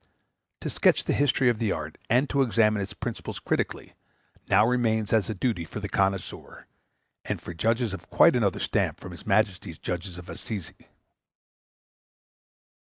To 0.61 0.69
sketch 0.71 1.03
the 1.03 1.13
history 1.13 1.47
of 1.47 1.59
the 1.59 1.71
art, 1.71 1.95
and 2.09 2.27
to 2.31 2.41
examine 2.41 2.81
its 2.81 2.95
principles 2.95 3.37
critically, 3.37 3.93
now 4.49 4.65
remains 4.65 5.13
as 5.13 5.29
a 5.29 5.35
duty 5.35 5.63
for 5.63 5.79
the 5.79 5.87
connoisseur, 5.87 6.65
and 7.23 7.39
for 7.39 7.53
judges 7.53 7.93
of 7.93 8.09
quite 8.09 8.35
another 8.35 8.59
stamp 8.59 8.99
from 8.99 9.11
his 9.11 9.27
Majesty's 9.27 9.77
Judges 9.77 10.17
of 10.17 10.27
Assize. 10.27 10.71